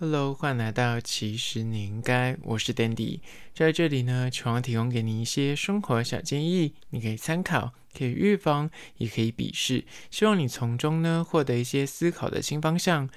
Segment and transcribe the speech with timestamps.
[0.00, 3.18] Hello，欢迎来到其实你应该，我是 Dandy，
[3.52, 13.10] 在这里呢，希望提供给你一些生活小建议，你可以参考，可以预防，也可以鄙视，希望你从中呢获得一些思考的新方向。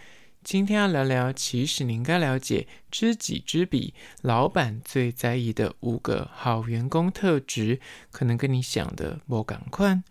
[0.44, 3.93] 今天要聊聊，其实你应该了解知己知彼，
[4.23, 7.79] 老板最在意的五个好员工特质，
[8.09, 10.04] 可能跟你想的不同款。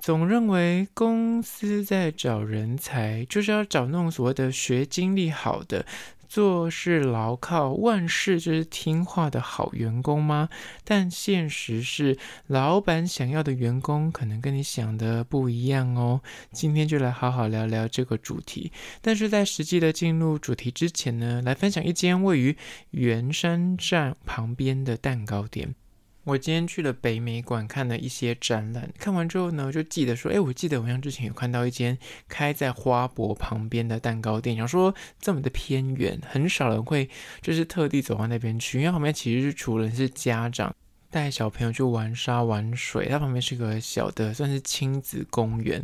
[0.00, 5.84] 总认为公司在找人才，就是要找那种所谓的学经历好的、
[6.28, 10.48] 做事牢靠、万事就是听话的好员工吗？
[10.84, 12.16] 但现实是，
[12.46, 16.20] 老板想要的员工可能跟你想的不一样哦。
[16.52, 18.70] 今天就来好好聊聊这个主题。
[19.02, 22.56] 但是在实际的进入主题之前呢，来分享一间位于
[22.90, 25.74] 圆山站旁边的蛋糕店。
[26.28, 31.96] 我今天去了北美馆看了一些展览，看完之后呢，就记得说，哎，我记得我好像之前有看到一间
[32.28, 37.08] 开在花博旁边的蛋糕店，想说这么的偏远，很少人会
[37.40, 40.74] 就是特地走到那边去，因为旁边其实是除了是家长
[41.10, 45.82] 带小朋友去玩沙玩水，它旁边是个小的算是亲子公园，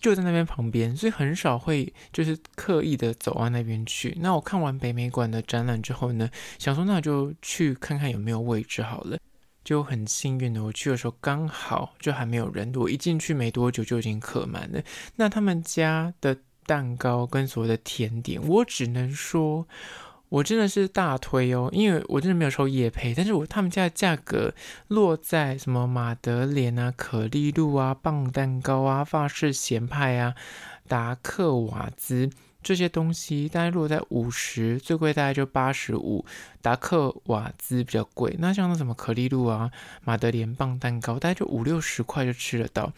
[0.00, 4.18] 就在那边旁边，所以很少会就是刻意的走到那边去。
[4.20, 9.16] 那我看完北美馆的展览之后呢，想说那就去看看有没有位置好了。
[9.64, 14.82] 就很幸运的，我去的时候刚好就还没有人，我一进去没多久就已经客满了。
[15.16, 19.66] 那他们家的蛋糕跟所谓的甜点，我只能说，
[20.28, 24.54] 我真的是大推哦，因为我真的没有抽夜配，但是我他们家的价格
[24.88, 30.34] 落在什么马德莲啊、可丽露啊、棒蛋糕啊、法式咸派啊、
[30.86, 32.30] 达克瓦兹。
[32.64, 36.24] 这些东西大概落在五十，最贵大概就八十五。
[36.62, 39.70] 达克瓦兹比较贵，那像那什么可丽露啊、
[40.02, 42.90] 马德莲棒蛋糕，大概就五六十块就吃得到。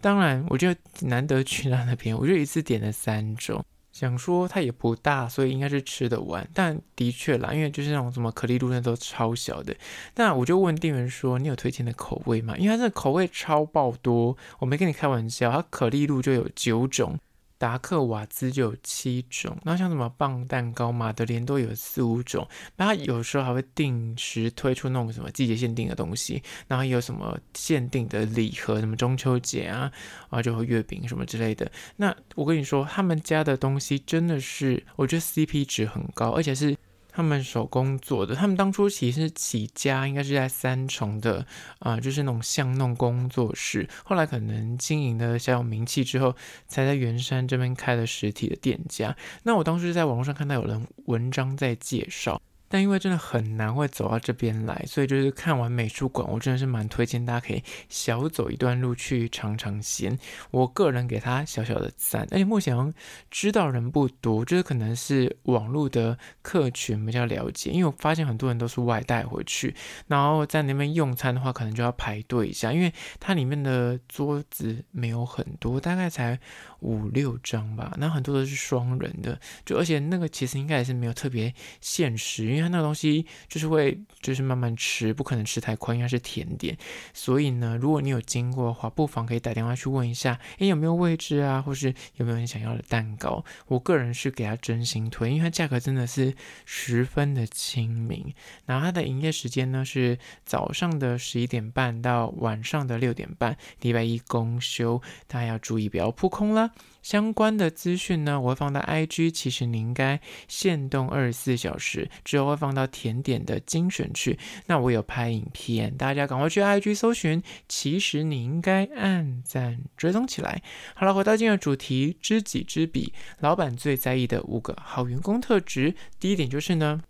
[0.00, 6.48] 当然，我就难得去到那边，我就一次点了三种，想说它也不大，所以应该是吃得完。
[6.54, 9.76] 但的确啦，因为就是那种什么可丽露那都超小的。
[10.14, 17.18] 那我就问店员说：“你有推荐的口味吗？”因为它这口味超爆多，我没跟你开玩笑，它可丽露就有九种。
[17.60, 29.92] 达克瓦兹就有七种，那像什么棒蛋糕、马德莲都有四五种，那它有时候还会定时推出那种什么季节限定的东西，然后有什么限定的礼盒，什么中秋节啊，
[30.30, 31.70] 啊就会月饼什么之类的。
[31.96, 36.74] 那我跟你说，他们家的东西真的是，我觉得 CP 值很高，而且是。
[37.12, 41.46] 他们手工做的，他们当初其实起家应该是在三重的
[41.78, 46.34] 啊、就是那种巷弄工作室，后来可能经营的小有名气之后，
[46.66, 49.16] 才在圆山这边开了实体的店家。
[49.42, 52.40] 那我当时在网络上看到有人文章在介绍。
[52.72, 60.16] 但因为真的很难会走到这边来，所以就是看完美术馆，我真的是蛮推荐大家可以小走一段路去尝尝鲜。
[60.52, 62.94] 我个人给他小小的赞，而且目前
[63.28, 69.74] 知道人不多，就是可能是网络的客群比较了解，因为我发现很多人都是外带回去，
[70.06, 76.38] 然后在那边用餐的话，可能就要排队一下，因为它里面的桌子没有很多，大概才
[76.78, 86.76] 五六张吧，那很多都是双人的，就而且那个其实应该也是没有特别限时，因为它那个东西就是会就是慢慢吃，不可能吃太快，应该是甜点，
[87.14, 93.42] 所以呢，如果你有经过的话，不妨可以打电话去问一下，诶，有没有位置啊，或是有没有你想要的蛋糕？
[93.66, 96.34] 我个人是给他真心推，因为它价格真的是
[96.66, 98.34] 十分的亲民，
[98.66, 106.72] 然后它的营业时间呢是早上的十一点半到晚上的六点半，礼拜一公休，大家要注意不要扑空了。
[107.02, 114.38] 相关的资讯呢，我会放到 IG，其实你应该限动二十四小时之后会放到甜点的精选区。
[114.66, 120.62] 那我有拍影片，大家赶快去 IG 搜寻，其实你应该按赞追踪起来。
[120.94, 125.94] 好了，回到今天的主题，知己知彼，老板最在意的五个好员工特质。
[126.18, 127.02] 第一点就是呢，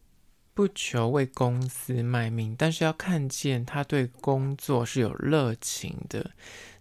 [0.54, 6.30] 不求为公司卖命，但是要看见他对工作是有热情的。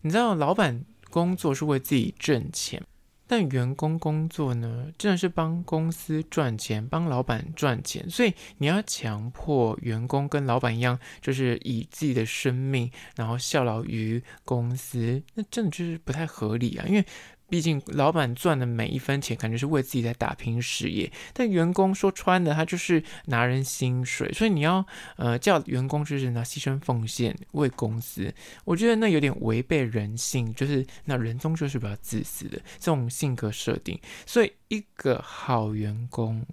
[0.02, 2.84] 你知道，老板工作是为自己挣钱。
[3.29, 17.05] 但员工工作呢，真的是帮公司赚钱，帮老板赚钱，所以你要强迫员工跟老板一样，就是以自己的生命，然后效劳于公司，那真的就是不太合理啊，因为。
[17.49, 21.11] 毕竟老板赚的每一分钱，感觉是为自己在打拼事业。
[21.34, 24.85] 但员工说穿了，他就是拿人薪水，所以你要
[25.17, 28.34] 呃叫员工就是拿牺牲奉献为公司。
[28.66, 33.99] 我觉得那有点违背人性，就是那人终究是比较自私的这种性格设定。
[34.25, 36.46] 所以一个好员工，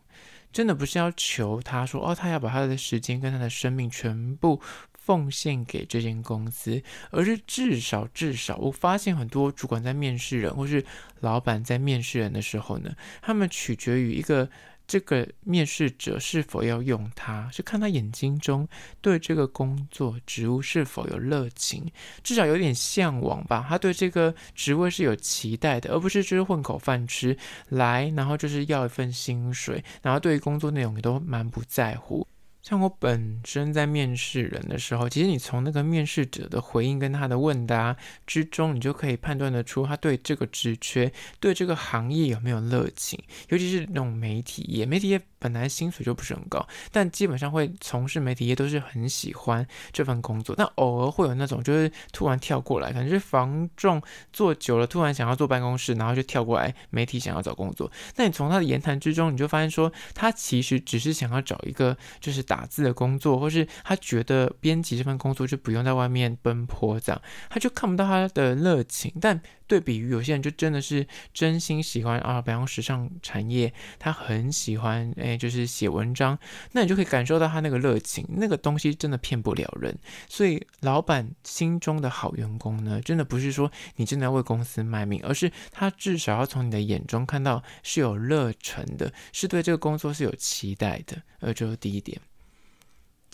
[0.52, 4.60] 真的不是要求他说哦，他要把他的时间跟他的生命全部。
[5.06, 6.82] 奉献给这间公司，
[7.12, 10.84] 而是至少至少，我发现很多主管在面试人，或是
[11.20, 12.90] 老板在面试人的时候呢，
[13.22, 14.50] 他们取决于一个
[14.84, 18.66] 这个面试者是否要用他，是看他眼睛中
[19.00, 21.88] 对这个工作职务是否有热情，
[22.24, 23.64] 至少有点向往吧。
[23.68, 27.36] 他对这个职位是有期待的，而不是就是混口饭吃
[27.68, 32.26] 来，然后就是要一份薪水，然后对于工作内容也都蛮不在乎。
[32.68, 37.96] 像我本身在面试人的时候，其实你从那个面试者的回应跟他的问答
[38.26, 43.16] 之中，你就可以判断得出他对这个职缺、对这个行业有没有热情，
[43.50, 45.22] 尤其是那种媒体业，媒体业。
[45.38, 50.56] 本来薪水就不是很高，但基本上会从事媒体业都是很喜欢这份工作。
[50.56, 54.02] 但偶尔会有那种就是突然跳过来，可能是房仲
[54.32, 57.88] 做久了，突然想要坐办公室，然后就跳过来媒体想要找工作。
[58.16, 67.20] 那你从他的言谈之中，你就发现说，他其实只是想要找一个就是打打字的工作，或是他觉得编辑这份工作就不用在外面奔波这样，
[67.50, 69.12] 他就看不到他的热情。
[69.20, 76.38] 但对比于有些人就真的是真心喜欢啊，比方时尚产业，他很喜欢哎，就是写文章，
[76.72, 79.94] 那你就可以感受到他那个热情，那个东西真的骗不了人。
[80.26, 91.20] 所以老板心中的好员工呢，真的不是说你真的要为公司卖命，而是他至少要从你的眼中看到是有热忱的，是对这个工作是有期待的。
[91.40, 92.18] 呃，这是第一点。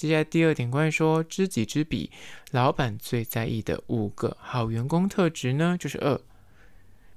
[0.02, 2.10] 接下来第二点，关于说知己知彼，
[2.50, 6.20] 老板最在意的五个好员工特质呢，就是二，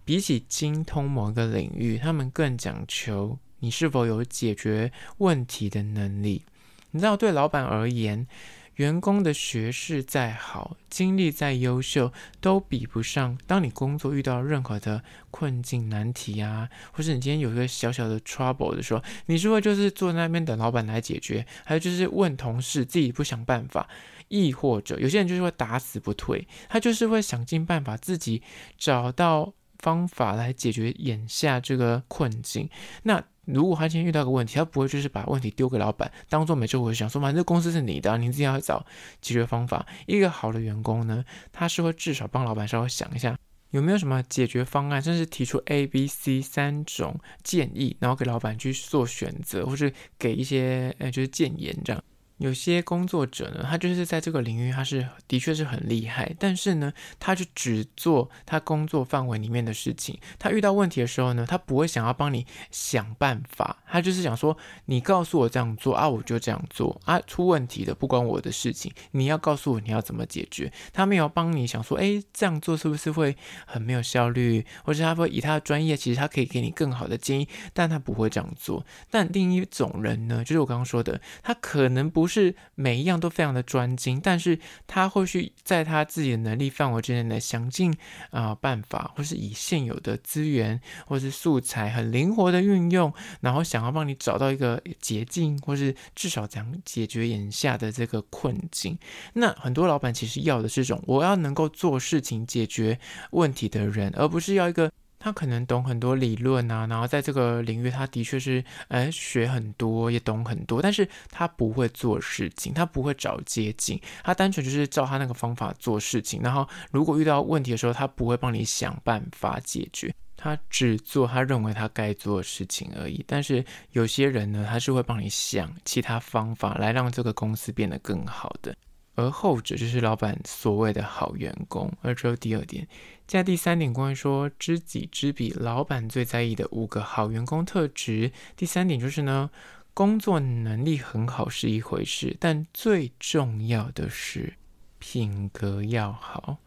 [0.04, 6.44] 比起精通某个领域，他们更讲求你是否有解决问题的能力。
[6.92, 8.28] 你知道，对老板而言，
[8.76, 12.12] 员工的学识再好，经历再优秀，
[12.42, 13.38] 都比不上。
[13.48, 15.02] 当你工作遇到任何的
[15.32, 23.88] 困境、难题啊，或是你今天有一个小小的 trouble 的时候，你是会就是坐在那边等老板来解决，还有就是问同事，自己不想办法，
[24.28, 28.42] 亦或者有些人就是会打死不退，他就是会想尽办法自己
[28.78, 32.70] 找到方法来解决眼下这个困境。
[33.04, 38.86] 那如果他今天遇到个问题，他不会就是把问题丢给老板，当做没这回事，想说反正这公司是你的，你自己要找
[39.22, 39.86] 解决方法。
[40.08, 43.38] 一个好的员工呢，他是会至少帮老板稍微想一下，
[43.72, 52.04] 有没有什么解决方案，甚至提出 A、B、C 三种建议，然后给老板去做选择，或是给一些呃就是建言这样。
[52.38, 60.20] 有些工作者呢，他就是在这个领域，他是的确是很厉害，但是呢，他就只做他工作范围里面的事情。
[60.38, 70.74] 他遇到问题的时候呢，他不会想要帮你想办法，他就是想说，你告诉我这样做啊，我就这样做啊，出问题的不关我的事情，你要告诉我你要怎么解决。
[70.92, 78.86] 他没有帮你想说，诶，这样做是不是会很没有效率，或者他会以他的专业，其实他可以给你更好的建议，但他不会这样做。
[79.10, 82.25] 但另一种人呢，就是我刚刚说的，他可能不。
[82.26, 84.58] 不是每一样都非常的专精，但是
[84.88, 87.96] 他会去在他自己的能力范围之内的想尽
[88.32, 98.98] 啊、办法，或是以现有的资源或是素材很灵活的运用，然后想要帮你找到一个捷径，或是至少怎样解决眼下的这个困境。
[99.34, 102.98] 那很多老板其实要的是种我要能够做事情解决
[103.30, 104.92] 问题的人，而不是要一个。
[105.26, 116.44] 他可能懂很多理论啊，然后在这个领域，他的确是，哎，学很多，也懂很多，但是他不会做事情，他不会找捷径，他单纯就是照他那个方法做事情。
[116.44, 123.26] 然后，如果遇到问题的时候，他不会帮你想办法解决，他只做他认为他该做的事情而已。
[123.28, 128.76] 但是有些人呢，他是会帮你想其他方法来让这个公司变得更好的。
[129.16, 131.92] 而后者就是老板所谓的好员工。
[132.02, 132.88] 而只有第二点，
[133.28, 138.32] 加第三点，关于说知己知彼，老板最在意的五个好员工特质。
[138.56, 139.50] 第三点就是呢，
[139.94, 144.54] 工作能力很好是一回事，但最重要的是
[145.00, 146.58] 品格要好。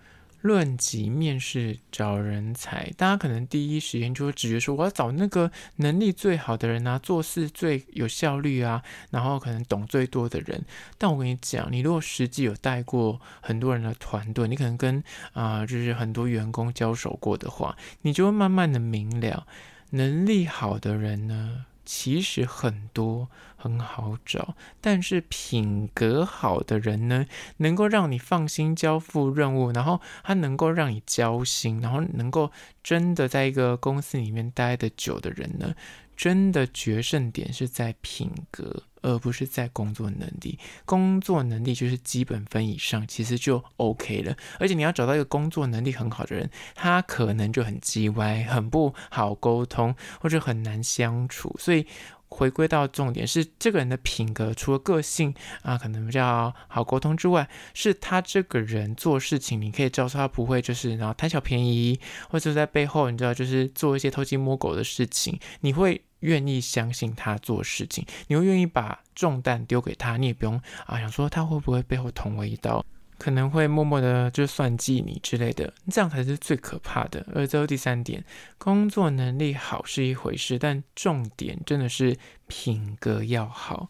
[0.41, 10.65] 论及面试找人才，大家可能第一时间就会直觉说，我要找那个能力最好的人啊，做事最有效率啊，然后可能懂最多的人。
[10.97, 15.03] 但我跟你讲，你如果实际有带过很多人的团队，你可能跟
[15.33, 19.47] 啊、就是很多员工交手过的话，你就会慢慢的明了，
[19.91, 27.25] 能力好的人呢，其实很多很好找，但是品格好的人呢，
[27.57, 32.53] 能够让你放心交付任务，然后他能够让你交心，然后能够
[32.85, 35.75] 真的在一个公司里面待得久的人呢，
[36.19, 40.59] 真的决胜点是在品格，而不是在工作能力。
[40.85, 44.37] 工作能力就是基本分以上，其实就 OK 了。
[44.59, 51.55] 而且你要找到一个工作能力很好的人，他可能就很叽歪，很不好沟通，或者很难相处。
[51.57, 51.87] 所以
[52.27, 55.33] 回归到重点是，这个人的品格，除了个性
[55.63, 66.03] 啊，可能比较好沟通之外，是他这个人做事情，你可以知道他不会就是然后贪小便宜，或者在背后你知道就是做一些偷鸡摸狗的事情，你会。
[66.21, 72.85] 愿意相信他做事情，你会愿意把重担丢给他，你也不用啊想说他会不会背后捅我一刀，
[73.19, 77.25] 可能会默默的就算计你之类的，这样才是最可怕的。
[77.35, 78.25] 而最后第三点，
[78.59, 83.89] 工作能力好是一回事，但重点真的是品格要好。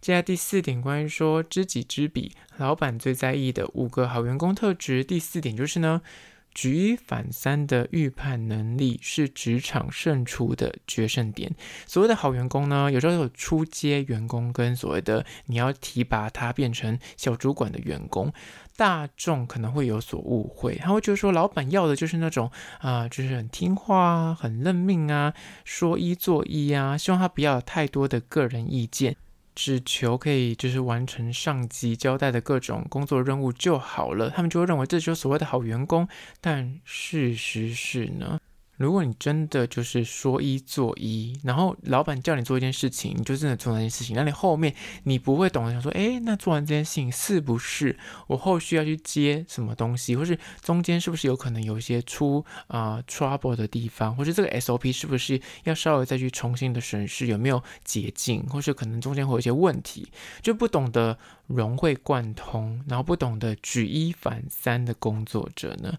[0.00, 5.02] 接下来第四点，关于说知己知彼，老板最在意的五个好员工特质。
[5.02, 6.02] 第四点就是呢。
[6.54, 11.52] 举一反三的预判能力是职场胜出的决胜点。
[11.86, 18.32] 所谓的好员工呢，有时候有初阶员工跟所谓的你要提拔他变成小主管的员工，
[18.76, 25.34] 大众可能会有所误会，他会觉得说老板要的就是那种啊、就是很听话啊、很认命啊，
[25.64, 29.16] 说一做一啊，希望他不要有太多的个人意见。
[29.54, 36.08] 只求可以就是完成上级交代的各种工作任务就好了，他们就会认为这就是所谓的好员工。
[36.40, 38.38] 但事实是呢？
[38.76, 60.10] 如果你真的就是说一做一，然后老板叫你做一件事情，你就真的做那件事情，那你后面你不会懂得想说，诶，那做完这件事情是不是我后续要去接什么东西，或是中间是不是有可能有一些出啊、trouble 的地方，或是这个 SOP 是不是要稍微再去重新的审视有没有捷径，或是可能中间会有一些问题，
[60.42, 61.16] 就不懂得
[61.46, 65.96] 融会贯通，然后不懂得举一反三的工作者呢？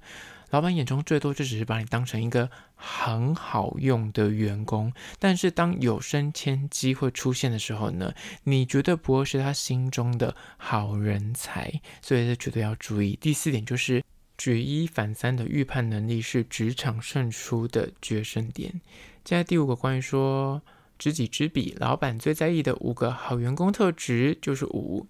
[0.55, 13.17] 老板眼中最多就只是把你当成一个很好用的员工，但是当有升迁机会出现的时候呢，你绝对不会是他心中的好人才，所以这绝对要注意。
[13.19, 14.01] 第四点就是
[14.37, 18.79] 举一反三的预判能力是职场胜出的决胜点。
[19.25, 20.61] 接下来第五个关于说
[20.97, 25.05] 知己知彼，老板最在意的五个好员工特质就是五。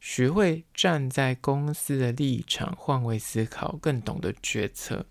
[0.00, 5.04] 学会站在公司的立场换位思考，更懂得决策。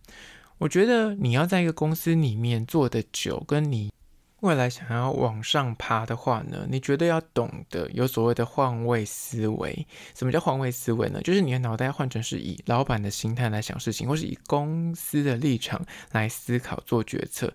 [0.58, 3.94] 我觉得你要在一个公司里面做得久，跟你
[4.42, 9.86] 未来想要往上爬的话呢，你绝对要懂得有所谓的换位思维。
[10.16, 11.22] 什么叫换位思维呢？
[11.22, 17.54] 就是你的脑袋要换成是以老板的心态来想事情，或是以公司的立场来思考做决策。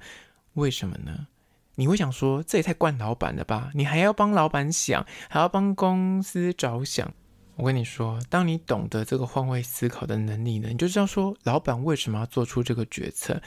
[0.55, 1.27] 为什么呢？
[1.75, 3.73] 你会想说，这也太惯老板了吧？
[3.75, 7.13] 你还要帮老板想，还要帮公司着想。
[7.57, 13.41] 我跟你说，当你懂得这个换位思考的能力呢，你就知道说，老板为什么要做出这个决策。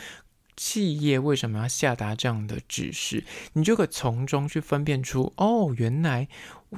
[0.58, 3.24] 企业为什么要下达这样的指示？
[3.54, 6.28] 你就可从中去分辨出，哦，原来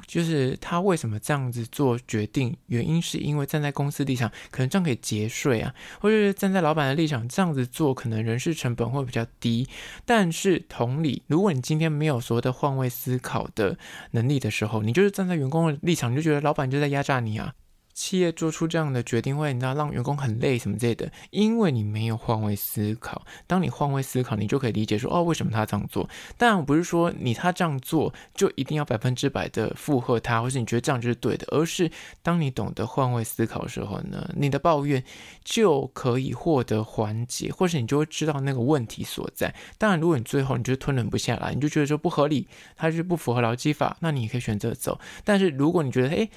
[0.06, 9.66] 就是他为什么这样子做决定，原因是因为站在公司立场，可能这样可以节税啊，或者是站在老板的立场，这样子做可能人事成本会比较低。
[10.04, 13.78] 但是同理，如果你今天没有所谓的换位思考的
[14.10, 17.54] 能力的时候，你就是站在员工的立场，你就觉得老板就在压榨你啊。
[17.92, 23.22] 企业做出这样的决定会，你知道让员工很累什么之类的，因为你没有换位思考。
[23.46, 26.08] 当你换位思考，你就可以理解说，哦，为什么他这样做？
[26.38, 31.90] 当然不是说你他这样做就一定要百分之百的附和他，或是你觉得这样就是对的，而是
[32.22, 35.02] 当你懂得换位思考的时候呢，你的抱怨
[35.44, 39.54] 就可以获得缓解，或是你就会知道那个问题所在。
[39.76, 44.98] 当然，如果你最后你就吞忍不下来，你就觉得说不合理，他是不符合劳基法，那你可以选择走。
[45.24, 46.30] 但是如果你觉得，诶……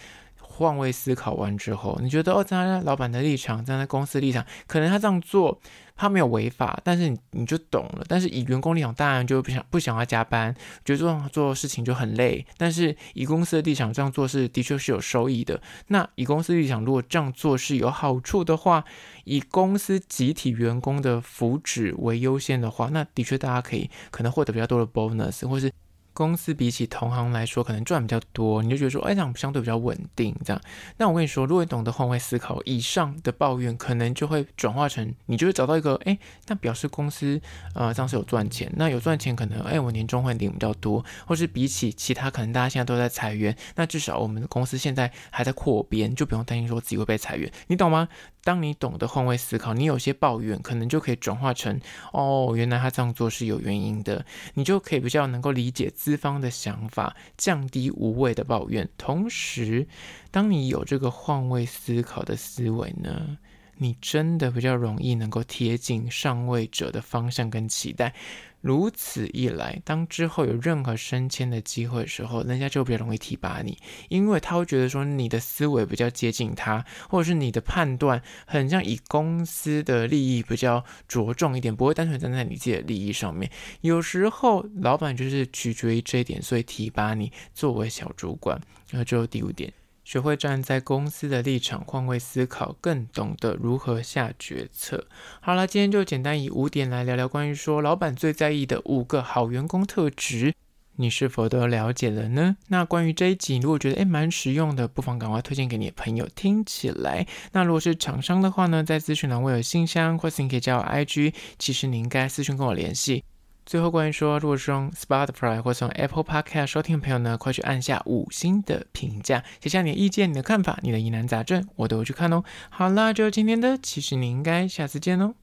[0.55, 5.59] 换位思考完之后，你觉得哦，站在老板的立场，站在公司立场，可能他这样做
[5.95, 8.05] 他没有违法，但是你你就懂了。
[8.07, 10.53] 但是以员工立场，当然就不想不想要加班，
[10.85, 12.45] 觉得这样做事情就很累。
[12.55, 15.59] 但是以公司的立场这样做是的确是有收益的。
[15.87, 18.85] 那以公司立场，如果这样做是有好处的话，
[19.23, 25.71] 以公司集体员工的福祉为优先的话，那的确大家可以可能获得比较多的 bonus，或是。
[26.13, 30.61] 公司比起同行来说，可能赚比较多，你就觉得说，哎，这样相对比较稳定，这样。
[30.97, 36.17] 那我跟你说，如果你懂得换位思考，以上的抱怨可能就会转化成，你就会找到一个，哎，
[36.47, 37.41] 那表示公司，
[37.73, 38.71] 呃，这样是有赚钱。
[38.75, 48.07] 那有赚钱，可能，哎，我年终会领比较多，或是比起其他，可能大家现在都在裁员，那至少我们公司现在还在扩编，就不用担心说自己会被裁员，你懂吗？
[48.43, 51.79] 当你懂得换位思考，你有些抱怨可能就可以转化成，
[52.11, 55.89] 哦，原来他这样做是有原因的，你就可以比较能够理解。
[55.89, 58.89] 资方的想法，降低无谓的抱怨。
[58.97, 59.87] 同时，
[60.31, 63.37] 当你有这个换位思考的思维呢，
[63.77, 68.13] 你真的比较容易能够贴近上位者的方向跟期待。
[68.61, 73.77] 如此一来，当之后有任何升迁的机会的时候，人家就比较容易提拔你，
[74.07, 83.51] 因为他会觉得说你的思维比较接近他，或者是你的判断很像以公司的利益比较着重一点，不会单纯站在你自己的利益上面。
[83.81, 88.57] 有时候老板就是取决于这一点，所以提拔你作为小主管。
[88.91, 89.73] 然后最后第五点。
[90.03, 95.07] 学会站在公司的立场换位思考，更懂得如何下决策。
[95.39, 100.53] 好了，今天就简单以五点来聊聊关于说老板最在意的五个好员工特质。
[100.97, 102.55] 你是否都了解了呢？
[102.67, 107.25] 那关于这一集，如果觉得诶蛮实用的，不妨赶快推荐给你的朋友听起来。
[107.53, 113.23] 那如果是厂商的话呢，在资讯栏我有信箱，或是你可以加我 IG，其实你应该私讯跟我联系。
[113.65, 122.43] 最后，关于说，如果是用 Spotify 或是用 Apple Podcast 收听的朋友呢，快去按下五星的评价，写下你的意见、你的看法、你的疑难杂症，我都会去看哦。
[122.69, 125.35] 好啦，就今天的，其实你应该下次见哦。